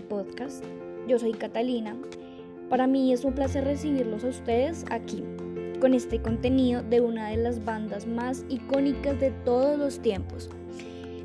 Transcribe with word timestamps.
podcast. 0.00 0.64
Yo 1.08 1.18
soy 1.18 1.32
Catalina. 1.32 1.96
Para 2.70 2.86
mí 2.86 3.12
es 3.12 3.24
un 3.24 3.34
placer 3.34 3.64
recibirlos 3.64 4.22
a 4.24 4.28
ustedes 4.28 4.84
aquí, 4.90 5.24
con 5.80 5.94
este 5.94 6.22
contenido 6.22 6.82
de 6.82 7.00
una 7.00 7.30
de 7.30 7.36
las 7.38 7.64
bandas 7.64 8.06
más 8.06 8.44
icónicas 8.48 9.18
de 9.18 9.32
todos 9.44 9.78
los 9.78 9.98
tiempos. 9.98 10.48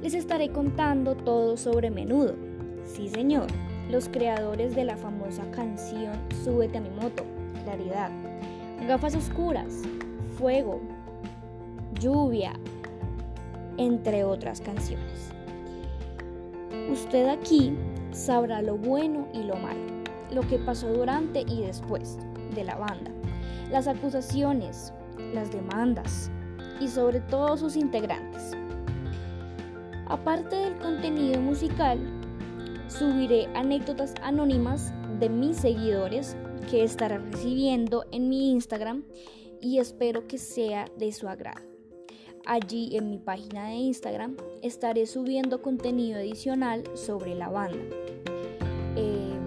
Les 0.01 0.15
estaré 0.15 0.49
contando 0.49 1.15
todo 1.15 1.57
sobre 1.57 1.91
Menudo. 1.91 2.35
Sí, 2.85 3.07
señor, 3.09 3.47
los 3.91 4.09
creadores 4.09 4.75
de 4.75 4.85
la 4.85 4.97
famosa 4.97 5.43
canción 5.51 6.13
Súbete 6.43 6.79
a 6.79 6.81
mi 6.81 6.89
moto, 6.89 7.23
Claridad, 7.65 8.09
Gafas 8.87 9.15
Oscuras, 9.15 9.83
Fuego, 10.39 10.81
Lluvia, 11.99 12.53
entre 13.77 14.23
otras 14.23 14.59
canciones. 14.59 15.38
Usted 16.91 17.27
aquí 17.27 17.73
sabrá 18.11 18.61
lo 18.61 18.77
bueno 18.77 19.27
y 19.33 19.43
lo 19.43 19.55
malo, 19.55 19.79
lo 20.31 20.41
que 20.41 20.57
pasó 20.57 20.87
durante 20.87 21.41
y 21.41 21.61
después 21.61 22.17
de 22.55 22.63
la 22.63 22.75
banda, 22.75 23.11
las 23.71 23.87
acusaciones, 23.87 24.93
las 25.33 25.51
demandas 25.51 26.31
y 26.79 26.87
sobre 26.87 27.21
todo 27.21 27.57
sus 27.57 27.75
integrantes. 27.75 28.55
Aparte 30.07 30.55
del 30.55 30.77
contenido 30.77 31.39
musical, 31.39 31.99
subiré 32.87 33.47
anécdotas 33.55 34.13
anónimas 34.23 34.91
de 35.19 35.29
mis 35.29 35.57
seguidores 35.57 36.35
que 36.69 36.83
estaré 36.83 37.19
recibiendo 37.19 38.05
en 38.11 38.29
mi 38.29 38.51
Instagram 38.51 39.03
y 39.61 39.79
espero 39.79 40.27
que 40.27 40.37
sea 40.37 40.85
de 40.97 41.11
su 41.11 41.27
agrado. 41.27 41.68
Allí 42.49 42.97
en 42.97 43.11
mi 43.11 43.19
página 43.19 43.67
de 43.67 43.75
Instagram 43.75 44.35
estaré 44.63 45.05
subiendo 45.05 45.61
contenido 45.61 46.17
adicional 46.17 46.81
sobre 46.95 47.35
la 47.35 47.47
banda. 47.47 47.77
Eh, 48.95 49.37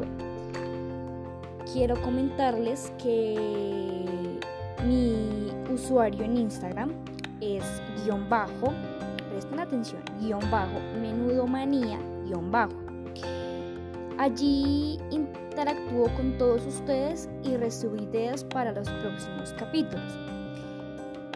quiero 1.73 2.01
comentarles 2.01 2.93
que 3.03 4.39
mi 4.87 5.51
usuario 5.75 6.23
en 6.23 6.37
Instagram 6.37 6.93
es 7.41 7.65
guion 8.05 8.29
bajo, 8.31 8.73
presten 9.31 9.59
atención, 9.59 10.01
guion 10.21 10.49
bajo, 10.49 10.79
menudo 11.01 11.49
manía, 11.49 11.99
guion 12.25 12.53
bajo. 12.53 12.77
Allí 14.17 15.01
interactúo 15.11 16.07
con 16.15 16.39
todos 16.39 16.65
ustedes 16.67 17.29
y 17.43 17.57
recibo 17.57 17.97
ideas 17.97 18.45
para 18.45 18.71
los 18.71 18.89
próximos 18.89 19.53
capítulos. 19.59 20.13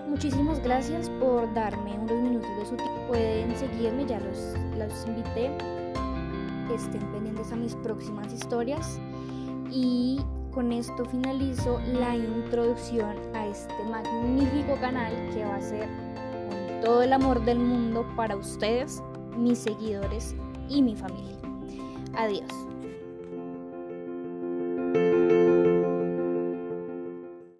Muchísimas 0.08 0.62
gracias 0.62 1.10
por 1.10 1.52
darme 1.52 1.98
unos 1.98 2.22
minutos 2.22 2.50
de 2.58 2.66
su 2.66 2.76
tiempo. 2.76 3.00
Pueden 3.08 3.56
seguirme, 3.56 4.06
ya 4.06 4.20
los, 4.20 4.54
los 4.78 5.06
invité. 5.06 5.50
Estén 6.74 7.02
pendientes 7.12 7.52
a 7.52 7.56
mis 7.56 7.74
próximas 7.76 8.32
historias. 8.32 9.00
Y 9.70 10.20
con 10.52 10.72
esto 10.72 11.04
finalizo 11.04 11.80
la 11.92 12.16
introducción 12.16 13.16
a 13.34 13.46
este 13.46 13.74
magnífico 13.90 14.76
canal 14.80 15.12
que 15.34 15.44
va 15.44 15.56
a 15.56 15.60
ser 15.60 15.88
con 16.48 16.80
todo 16.82 17.02
el 17.02 17.12
amor 17.12 17.44
del 17.44 17.58
mundo 17.58 18.06
para 18.16 18.36
ustedes, 18.36 19.02
mis 19.36 19.58
seguidores 19.58 20.34
y 20.68 20.82
mi 20.82 20.96
familia. 20.96 21.36
Adiós. 22.16 22.75